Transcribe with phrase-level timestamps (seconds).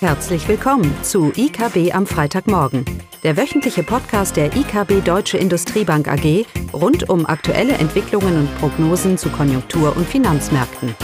[0.00, 2.84] Herzlich willkommen zu IKB am Freitagmorgen,
[3.22, 9.30] der wöchentliche Podcast der IKB Deutsche Industriebank AG rund um aktuelle Entwicklungen und Prognosen zu
[9.30, 10.94] Konjunktur- und Finanzmärkten.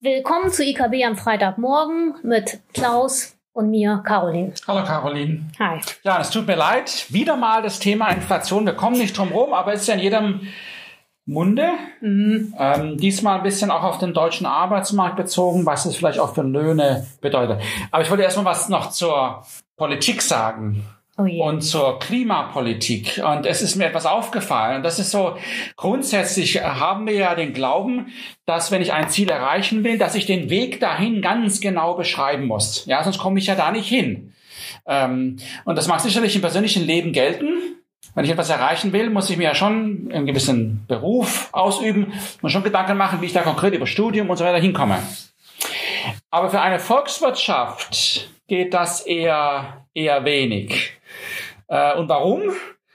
[0.00, 4.54] Willkommen zu IKB am Freitagmorgen mit Klaus und mir, Caroline.
[4.68, 5.50] Hallo Caroline.
[5.58, 5.80] Hi.
[6.04, 7.06] Ja, es tut mir leid.
[7.08, 8.66] Wieder mal das Thema Inflation.
[8.66, 10.40] Wir kommen nicht drum rum, aber es ist ja in jedem
[11.24, 11.70] Munde.
[12.00, 12.54] Mhm.
[12.58, 16.42] Ähm, diesmal ein bisschen auch auf den deutschen Arbeitsmarkt bezogen, was es vielleicht auch für
[16.42, 17.60] Löhne bedeutet.
[17.90, 19.44] Aber ich wollte erstmal was noch zur
[19.76, 20.84] Politik sagen.
[21.18, 23.22] Oh und zur Klimapolitik.
[23.24, 24.76] Und es ist mir etwas aufgefallen.
[24.76, 25.36] Und das ist so,
[25.76, 28.06] grundsätzlich haben wir ja den Glauben,
[28.46, 32.46] dass wenn ich ein Ziel erreichen will, dass ich den Weg dahin ganz genau beschreiben
[32.46, 32.86] muss.
[32.86, 34.32] Ja, sonst komme ich ja da nicht hin.
[34.86, 35.36] Ähm,
[35.66, 37.76] und das mag sicherlich im persönlichen Leben gelten.
[38.14, 42.52] Wenn ich etwas erreichen will, muss ich mir ja schon einen gewissen Beruf ausüben, muss
[42.52, 44.98] schon Gedanken machen, wie ich da konkret über Studium und so weiter hinkomme.
[46.30, 50.92] Aber für eine Volkswirtschaft geht das eher, eher wenig.
[51.68, 52.42] Äh, und warum?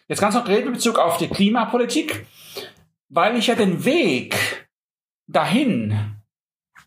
[0.08, 2.26] Jetzt ganz konkret in Bezug auf die Klimapolitik,
[3.10, 4.68] weil ich ja den Weg
[5.28, 6.18] dahin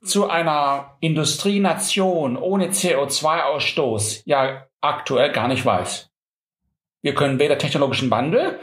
[0.02, 6.09] zu einer Industrienation ohne CO2-Ausstoß ja aktuell gar nicht weiß.
[7.02, 8.58] Wir können weder technologischen Wandel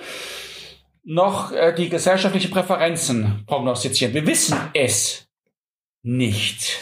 [1.04, 4.14] noch äh, die gesellschaftlichen Präferenzen prognostizieren.
[4.14, 5.28] Wir wissen es
[6.04, 6.80] nicht.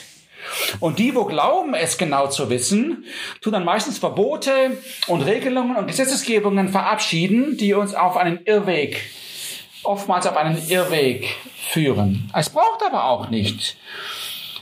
[0.80, 3.06] Und die, wo glauben, es genau zu wissen,
[3.42, 9.02] tun dann meistens Verbote und Regelungen und Gesetzesgebungen verabschieden, die uns auf einen Irrweg,
[9.84, 11.28] oftmals auf einen Irrweg
[11.70, 12.32] führen.
[12.34, 13.78] Es braucht aber auch nicht.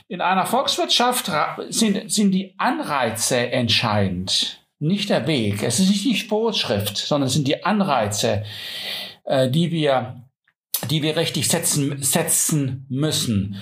[0.08, 1.32] In einer Volkswirtschaft
[1.70, 5.64] sind, sind die Anreize entscheidend, nicht der Weg.
[5.64, 8.44] Es ist nicht die Vorschrift, sondern es sind die Anreize,
[9.26, 10.24] äh, die wir
[10.90, 13.62] die wir richtig setzen, setzen müssen.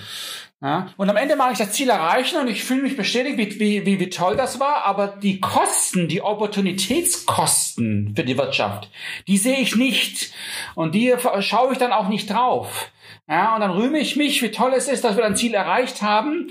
[0.60, 3.58] Ja, und am Ende mache ich das Ziel erreichen und ich fühle mich bestätigt, wie,
[3.58, 8.88] wie, wie, wie toll das war, aber die Kosten, die Opportunitätskosten für die Wirtschaft,
[9.26, 10.32] die sehe ich nicht.
[10.76, 12.92] Und die schaue ich dann auch nicht drauf.
[13.28, 16.00] Ja, und dann rühme ich mich, wie toll es ist, dass wir ein Ziel erreicht
[16.00, 16.50] haben,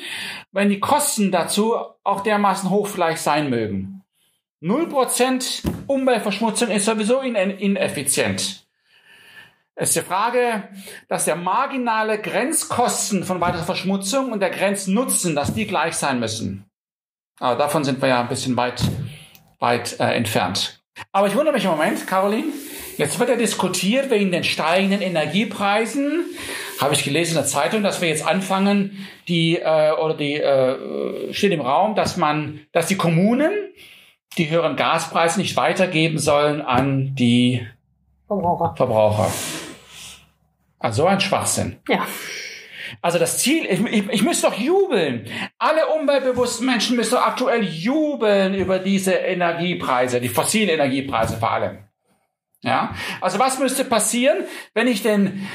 [0.51, 4.00] wenn die Kosten dazu auch dermaßen hoch vielleicht sein mögen.
[4.63, 8.63] Null Prozent Umweltverschmutzung ist sowieso ineffizient.
[9.73, 10.69] Es ist die Frage,
[11.07, 16.69] dass der marginale Grenzkosten von weiterer Verschmutzung und der Grenznutzen, dass die gleich sein müssen.
[17.39, 18.83] Aber davon sind wir ja ein bisschen weit,
[19.57, 20.79] weit äh, entfernt.
[21.11, 22.53] Aber ich wundere mich im Moment, Caroline,
[22.97, 26.23] jetzt wird ja diskutiert wegen den steigenden Energiepreisen.
[26.79, 31.33] Habe ich gelesen in der Zeitung, dass wir jetzt anfangen, die äh, oder die äh,
[31.33, 33.53] steht im Raum, dass man, dass die Kommunen
[34.37, 37.67] die höheren Gaspreise nicht weitergeben sollen an die
[38.27, 38.75] Verbraucher.
[38.75, 39.31] Verbraucher.
[40.79, 41.77] Also ein Schwachsinn.
[41.87, 42.07] Ja.
[43.01, 45.25] Also das Ziel, ich, ich, ich müsste doch jubeln.
[45.57, 51.79] Alle umweltbewussten Menschen müssen doch aktuell jubeln über diese Energiepreise, die fossilen Energiepreise vor allem.
[52.61, 52.93] Ja.
[53.21, 55.47] Also was müsste passieren, wenn ich den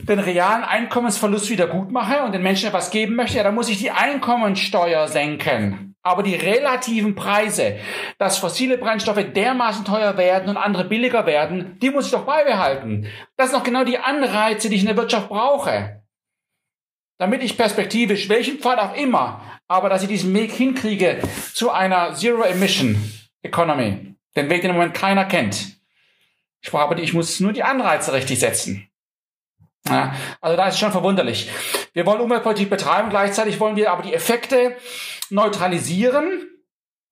[0.00, 3.68] den realen Einkommensverlust wieder gut mache und den Menschen etwas geben möchte, ja, dann muss
[3.68, 5.87] ich die Einkommensteuer senken.
[6.02, 7.78] Aber die relativen Preise,
[8.18, 13.08] dass fossile Brennstoffe dermaßen teuer werden und andere billiger werden, die muss ich doch beibehalten.
[13.36, 16.02] Das sind doch genau die Anreize, die ich in der Wirtschaft brauche.
[17.18, 21.20] Damit ich perspektivisch, welchen Pfad auch immer, aber dass ich diesen Weg hinkriege
[21.52, 24.14] zu einer Zero-Emission-Economy.
[24.36, 25.78] Den Weg, den im Moment keiner kennt.
[26.60, 28.88] Ich brauche aber, ich muss nur die Anreize richtig setzen.
[29.88, 31.50] Ja, also da ist es schon verwunderlich.
[31.92, 34.76] Wir wollen Umweltpolitik betreiben, gleichzeitig wollen wir aber die Effekte
[35.30, 36.48] neutralisieren.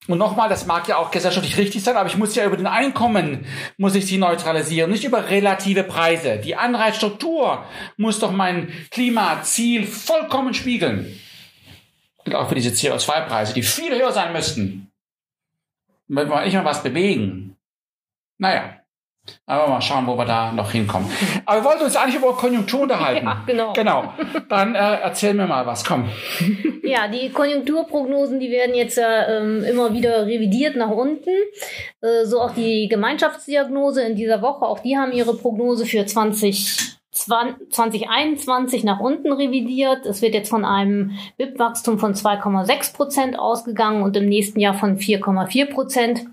[0.08, 2.68] Und nochmal, das mag ja auch gesellschaftlich richtig sein, aber ich muss ja über den
[2.68, 3.44] Einkommen,
[3.76, 6.38] muss ich sie neutralisieren, nicht über relative Preise.
[6.38, 7.64] Die Anreizstruktur
[7.96, 11.18] muss doch mein Klimaziel vollkommen spiegeln.
[12.24, 14.92] Und auch für diese CO2-Preise, die viel höher sein müssten.
[16.08, 17.56] Wenn wir nicht mal was bewegen.
[18.38, 18.80] Naja.
[19.46, 21.10] Aber mal schauen, wo wir da noch hinkommen.
[21.44, 23.26] Aber wir wollten uns eigentlich über Konjunktur unterhalten.
[23.26, 23.72] Ja, genau.
[23.72, 24.12] Genau.
[24.48, 26.08] Dann äh, erzähl mir mal was, komm.
[26.82, 31.30] Ja, die Konjunkturprognosen, die werden jetzt äh, immer wieder revidiert nach unten.
[32.00, 36.96] Äh, so auch die Gemeinschaftsdiagnose in dieser Woche, auch die haben ihre Prognose für 20
[37.16, 40.04] 2021 nach unten revidiert.
[40.06, 44.98] Es wird jetzt von einem BIP-Wachstum von 2,6 Prozent ausgegangen und im nächsten Jahr von
[44.98, 46.26] 4,4 Prozent.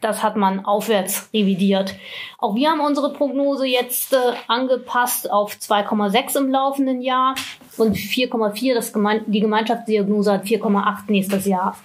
[0.00, 1.94] Das hat man aufwärts revidiert.
[2.38, 7.34] Auch wir haben unsere Prognose jetzt äh, angepasst auf 2,6 im laufenden Jahr
[7.76, 11.76] und 4,4, das Geme die Gemeinschaftsdiagnose hat 4,8 nächstes Jahr.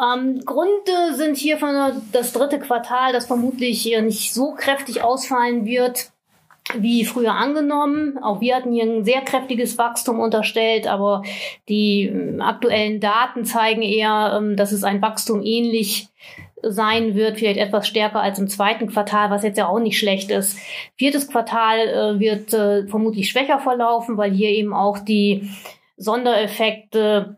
[0.00, 6.10] Ähm, Gründe sind hier von das dritte Quartal, das vermutlich nicht so kräftig ausfallen wird.
[6.74, 8.18] wie früher angenommen.
[8.22, 11.24] Auch wir hatten hier ein sehr kräftiges Wachstum unterstellt, aber
[11.68, 16.08] die ähm, aktuellen Daten zeigen eher, ähm, dass es ein Wachstum ähnlich
[16.62, 20.30] sein wird, vielleicht etwas stärker als im zweiten Quartal, was jetzt ja auch nicht schlecht
[20.30, 20.58] ist.
[20.96, 25.50] Viertes Quartal äh, wird äh, vermutlich schwächer verlaufen, weil hier eben auch die
[25.96, 27.36] Sondereffekte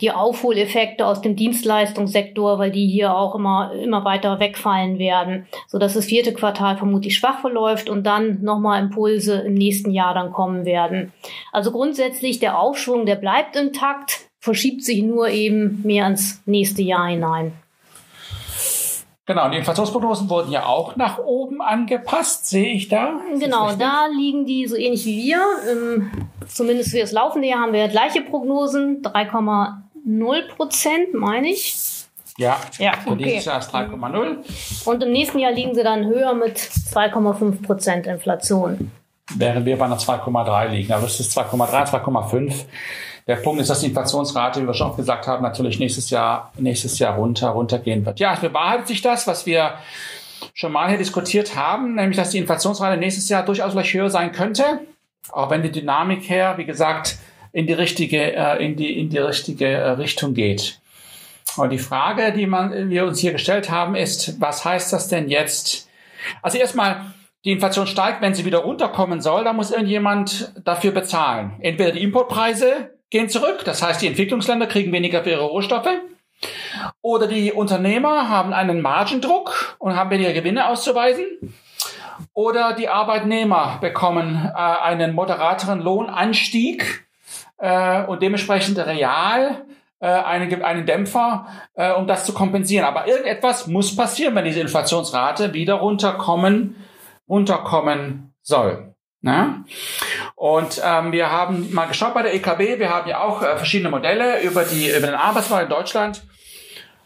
[0.00, 5.78] die Aufholeffekte aus dem Dienstleistungssektor, weil die hier auch immer, immer weiter wegfallen werden, so
[5.78, 10.32] dass das vierte Quartal vermutlich schwach verläuft und dann nochmal Impulse im nächsten Jahr dann
[10.32, 11.12] kommen werden.
[11.52, 17.08] Also grundsätzlich der Aufschwung, der bleibt intakt, verschiebt sich nur eben mehr ins nächste Jahr
[17.08, 17.52] hinein.
[19.26, 23.20] Genau, die Inflationsprognosen wurden ja auch nach oben angepasst, sehe ich da.
[23.38, 25.42] Genau, da liegen die so ähnlich wie wir.
[25.70, 26.10] Ähm,
[26.46, 31.74] zumindest für das laufende Jahr haben wir gleiche Prognosen, 3,0 Prozent, meine ich.
[32.36, 34.88] Ja, ja für dieses Jahr ist 3,0.
[34.88, 38.90] Und im nächsten Jahr liegen sie dann höher mit 2,5 Prozent Inflation.
[39.36, 40.92] Während wir bei einer 2,3 liegen.
[40.92, 42.66] Aber es ist 2,3, 2,5.
[43.26, 46.98] Der Punkt ist, dass die Inflationsrate, wie wir schon gesagt haben, natürlich nächstes Jahr, nächstes
[46.98, 48.20] Jahr runter, runtergehen wird.
[48.20, 49.74] Ja, es bewahrheitet sich das, was wir
[50.52, 54.32] schon mal hier diskutiert haben, nämlich, dass die Inflationsrate nächstes Jahr durchaus vielleicht höher sein
[54.32, 54.80] könnte.
[55.32, 57.16] Auch wenn die Dynamik her, wie gesagt,
[57.52, 60.80] in die richtige, äh, in die, in die richtige äh, Richtung geht.
[61.56, 65.28] Und die Frage, die man, wir uns hier gestellt haben, ist, was heißt das denn
[65.28, 65.88] jetzt?
[66.42, 71.52] Also erstmal, die Inflation steigt, wenn sie wieder runterkommen soll, da muss irgendjemand dafür bezahlen.
[71.60, 73.62] Entweder die Importpreise gehen zurück.
[73.64, 75.88] Das heißt, die Entwicklungsländer kriegen weniger für ihre Rohstoffe.
[77.00, 81.54] Oder die Unternehmer haben einen Margendruck und haben weniger Gewinne auszuweisen.
[82.32, 87.06] Oder die Arbeitnehmer bekommen äh, einen moderateren Lohnanstieg
[87.58, 89.64] äh, und dementsprechend real
[90.00, 92.84] äh, einen, einen Dämpfer, äh, um das zu kompensieren.
[92.84, 96.74] Aber irgendetwas muss passieren, wenn diese Inflationsrate wieder runterkommen,
[97.28, 98.93] runterkommen soll.
[99.24, 99.64] Ne?
[100.36, 103.88] Und ähm, wir haben mal geschaut bei der EKB, wir haben ja auch äh, verschiedene
[103.88, 106.22] Modelle über, die, über den Arbeitsmarkt in Deutschland.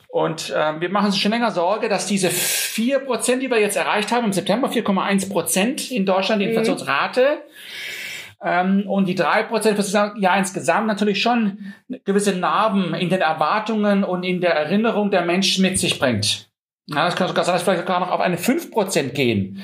[0.09, 3.77] Und ähm, wir machen uns schon länger Sorge, dass diese vier Prozent, die wir jetzt
[3.77, 6.55] erreicht haben im September, 4,1 Prozent in Deutschland, die mhm.
[6.55, 7.45] Inflationsrate,
[8.43, 11.73] ähm, und die drei Prozent für das Jahr insgesamt natürlich schon
[12.05, 16.51] gewisse Narben in den Erwartungen und in der Erinnerung der Menschen mit sich bringt.
[16.91, 19.63] Ja, das kann sogar sein, dass vielleicht sogar noch auf eine 5% gehen.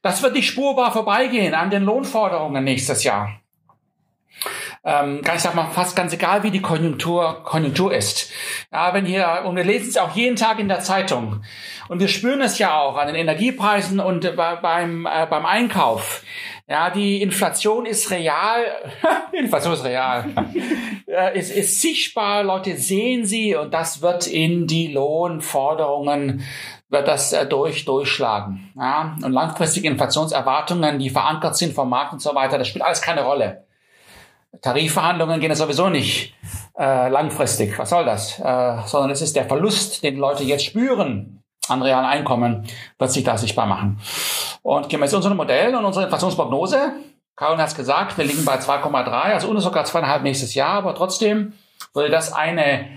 [0.00, 3.42] Das wird nicht spurbar vorbeigehen an den Lohnforderungen nächstes Jahr.
[4.84, 8.32] Ähm, ich sag mal, fast ganz egal, wie die Konjunktur, Konjunktur ist.
[8.72, 11.44] Ja, wenn hier, und wir lesen es auch jeden Tag in der Zeitung.
[11.88, 16.24] Und wir spüren es ja auch an den Energiepreisen und äh, beim, äh, beim Einkauf.
[16.68, 18.64] Ja, die Inflation ist real.
[19.32, 20.26] Inflation ist real.
[21.34, 26.44] es ist sichtbar, Leute sehen sie und das wird in die Lohnforderungen
[26.88, 28.70] wird das äh, durch, durchschlagen.
[28.76, 33.02] Ja, und langfristige Inflationserwartungen, die verankert sind vom Markt und so weiter, das spielt alles
[33.02, 33.64] keine Rolle.
[34.60, 36.34] Tarifverhandlungen gehen ja sowieso nicht
[36.78, 37.78] äh, langfristig.
[37.78, 38.38] Was soll das?
[38.38, 42.66] Äh, sondern es ist der Verlust, den Leute jetzt spüren an realen Einkommen,
[42.98, 43.98] wird sich da sichtbar machen.
[44.62, 46.92] Und gemäß unseren Modellen und unserer Inflationsprognose,
[47.34, 50.94] Karin hat es gesagt, wir liegen bei 2,3, also unter sogar zweieinhalb nächstes Jahr, aber
[50.94, 51.54] trotzdem
[51.94, 52.88] würde das eine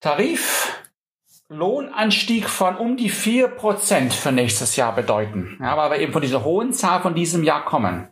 [0.00, 5.58] Tariflohnanstieg von um die vier Prozent für nächstes Jahr bedeuten.
[5.60, 8.08] Ja, weil wir eben von dieser hohen Zahl von diesem Jahr kommen.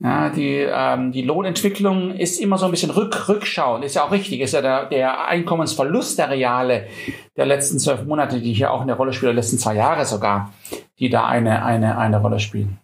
[0.00, 4.12] Ja, die, ähm, die Lohnentwicklung ist immer so ein bisschen rück, rückschauend, ist ja auch
[4.12, 6.86] richtig, ist ja der, der Einkommensverlust der Reale
[7.36, 10.52] der letzten zwölf Monate, die hier auch eine Rolle spielen, der letzten zwei Jahre sogar,
[10.98, 12.78] die da eine, eine, eine Rolle spielen.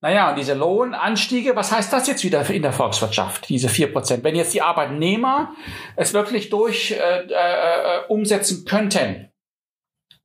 [0.00, 4.24] Naja, und diese Lohnanstiege, was heißt das jetzt wieder in der Volkswirtschaft, diese vier Prozent?
[4.24, 5.52] Wenn jetzt die Arbeitnehmer
[5.96, 9.28] es wirklich durch äh, äh, umsetzen könnten,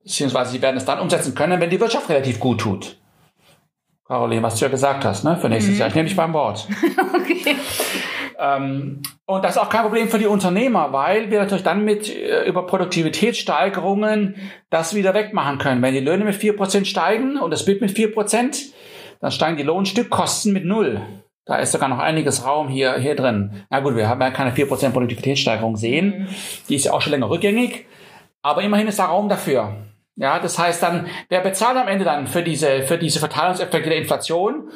[0.02, 2.96] beziehungsweise sie werden es dann umsetzen können, wenn die Wirtschaft relativ gut tut.
[4.06, 5.36] Caroline, was du ja gesagt hast, ne?
[5.36, 5.80] Für nächstes mhm.
[5.80, 5.88] Jahr.
[5.88, 6.68] Ich nehme dich beim Wort.
[7.14, 7.56] okay.
[8.38, 12.14] Ähm, und das ist auch kein Problem für die Unternehmer, weil wir natürlich dann mit
[12.14, 14.36] äh, über Produktivitätssteigerungen
[14.70, 15.82] das wieder wegmachen können.
[15.82, 18.58] Wenn die Löhne mit vier Prozent steigen und das Bild mit vier Prozent,
[19.20, 21.00] dann steigen die Lohnstückkosten mit null.
[21.46, 23.64] Da ist sogar noch einiges Raum hier, hier drin.
[23.70, 26.28] Na gut, wir haben ja keine vier Prozent Produktivitätssteigerung sehen.
[26.68, 27.86] Die ist ja auch schon länger rückgängig.
[28.42, 29.76] Aber immerhin ist da Raum dafür.
[30.16, 33.98] Ja, das heißt dann, wer bezahlt am Ende dann für diese, für diese Verteilungseffekte der
[33.98, 34.70] Inflation?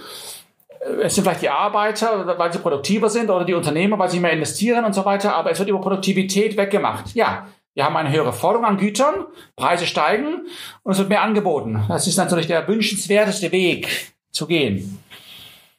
[0.81, 4.21] Äh, es sind vielleicht die Arbeiter, weil sie produktiver sind oder die Unternehmer, weil sie
[4.21, 7.15] mehr investieren und so weiter, aber es wird über Produktivität weggemacht.
[7.15, 10.47] Ja, wir haben eine höhere Forderung an Gütern, Preise steigen
[10.83, 11.85] und es wird mehr angeboten.
[11.89, 15.03] Das ist natürlich der wünschenswerteste Weg zu gehen.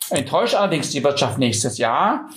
[0.10, 2.30] Enttäuscht allerdings die Wirtschaft nächstes Jahr.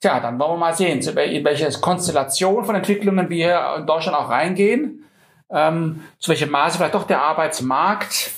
[0.00, 4.28] Tja, dann wollen wir mal sehen, in welche Konstellation von Entwicklungen wir in Deutschland auch
[4.28, 5.04] reingehen
[5.50, 8.30] ähm, zu welchem Maße vielleicht doch der Arbeitsmarkt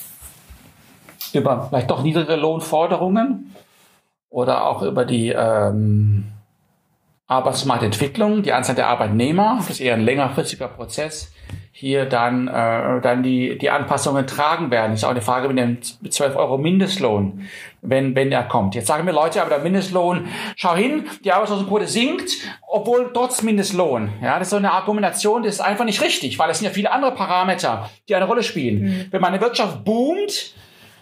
[1.33, 3.55] über vielleicht doch niedrige Lohnforderungen
[4.31, 6.23] oder auch über die ähm,
[7.27, 11.31] Arbeitsmarktentwicklung, die Anzahl der Arbeitnehmer, das ist eher ein längerfristiger Prozess,
[11.73, 14.91] hier dann, äh, dann die, die Anpassungen tragen werden.
[14.91, 17.47] Das ist auch eine Frage mit dem 12 Euro Mindestlohn,
[17.81, 18.75] wenn, wenn er kommt.
[18.75, 22.31] Jetzt sagen mir Leute, aber der Mindestlohn, schau hin, die Arbeitslosenquote sinkt,
[22.67, 24.11] obwohl trotz Mindestlohn.
[24.21, 26.73] Ja, das ist so eine Argumentation, das ist einfach nicht richtig, weil es sind ja
[26.73, 28.83] viele andere Parameter, die eine Rolle spielen.
[28.83, 29.05] Mhm.
[29.11, 30.53] Wenn meine Wirtschaft boomt,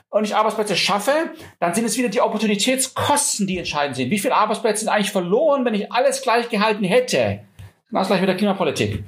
[0.10, 1.12] und ich Arbeitsplätze schaffe,
[1.60, 4.10] dann sind es wieder die Opportunitätskosten, die entscheidend sind.
[4.10, 7.42] Wie viele Arbeitsplätze sind eigentlich verloren, wenn ich alles gleich gehalten hätte?
[7.92, 9.04] Das gleich mit der Klimapolitik.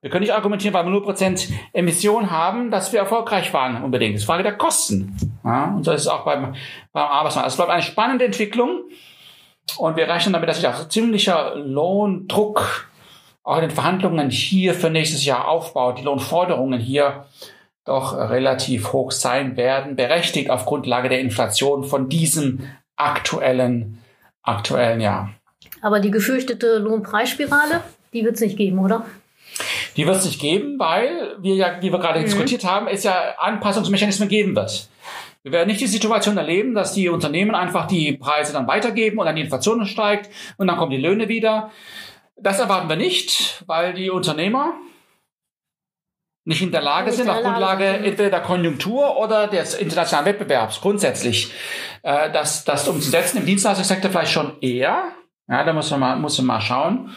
[0.00, 4.14] Wir können nicht argumentieren, weil wir nur Prozent Emission haben, dass wir erfolgreich waren unbedingt.
[4.14, 5.16] Das ist Frage der Kosten.
[5.42, 6.54] Ja, und so ist es auch beim,
[6.92, 7.48] beim Arbeitsmarkt.
[7.48, 8.82] Es bleibt eine spannende Entwicklung.
[9.78, 12.90] Und wir rechnen damit, dass sich auch ziemlicher Lohndruck
[13.44, 15.98] auch in den Verhandlungen hier für nächstes Jahr aufbaut.
[15.98, 17.24] Die Lohnforderungen hier
[17.84, 22.60] doch relativ hoch sein werden, berechtigt auf Grundlage der Inflation von diesem
[22.96, 23.98] aktuellen,
[24.42, 25.30] aktuellen Jahr.
[25.82, 29.04] Aber die gefürchtete Lohnpreisspirale, die wird es nicht geben, oder?
[29.96, 32.24] Die wird es nicht geben, weil wir ja, wie wir gerade mhm.
[32.24, 34.88] diskutiert haben, es ja Anpassungsmechanismen geben wird.
[35.42, 39.26] Wir werden nicht die Situation erleben, dass die Unternehmen einfach die Preise dann weitergeben und
[39.26, 41.70] dann die Inflation steigt und dann kommen die Löhne wieder.
[42.36, 44.72] Das erwarten wir nicht, weil die Unternehmer
[46.44, 51.52] nicht in der Lage sind, auf Grundlage entweder der Konjunktur oder des internationalen Wettbewerbs grundsätzlich
[52.02, 53.38] äh, das, das umzusetzen.
[53.38, 55.04] Im Dienstleistungssektor vielleicht schon eher.
[55.48, 57.10] Ja, da muss man mal, muss man mal schauen.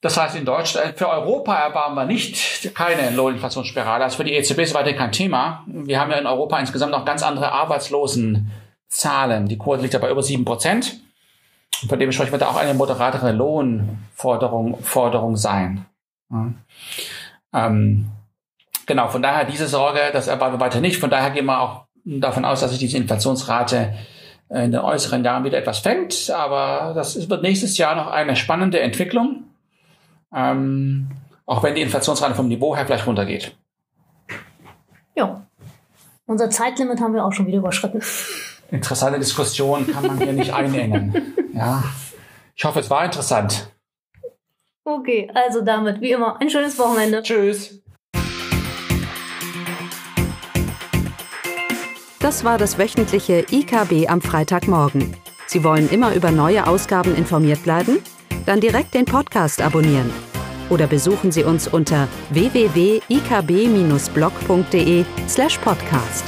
[0.00, 4.04] Das heißt, in Deutschland, für Europa erwarten wir nicht keine Lohninflationsspirale.
[4.04, 5.64] Also für die EZB ist weiterhin kein Thema.
[5.66, 9.48] Wir haben ja in Europa insgesamt noch ganz andere Arbeitslosenzahlen.
[9.48, 11.00] Die Quote liegt ja bei über sieben Prozent.
[11.88, 15.86] Von dementsprechend wird da auch eine moderatere Lohnforderung Forderung sein.
[16.30, 16.52] Ja.
[17.54, 18.10] Ähm,
[18.86, 20.98] genau, von daher diese Sorge, das erwarten wir weiter nicht.
[20.98, 23.94] Von daher gehen wir auch davon aus, dass sich diese Inflationsrate
[24.50, 26.30] in den äußeren Jahren wieder etwas fängt.
[26.30, 29.44] Aber das wird nächstes Jahr noch eine spannende Entwicklung.
[30.34, 31.08] Ähm,
[31.46, 33.56] auch wenn die Inflationsrate vom Niveau her vielleicht runtergeht.
[35.14, 35.46] Ja.
[36.26, 38.02] Unser Zeitlimit haben wir auch schon wieder überschritten.
[38.70, 41.14] Interessante Diskussion kann man hier nicht einengen.
[41.54, 41.84] Ja.
[42.56, 43.70] Ich hoffe, es war interessant.
[44.84, 47.22] Okay, also damit, wie immer, ein schönes Wochenende.
[47.22, 47.80] Tschüss.
[52.20, 55.16] Das war das wöchentliche IKB am Freitagmorgen.
[55.46, 57.98] Sie wollen immer über neue Ausgaben informiert bleiben?
[58.46, 60.10] Dann direkt den Podcast abonnieren.
[60.70, 66.24] Oder besuchen Sie uns unter www.ikb-blog.de slash podcast.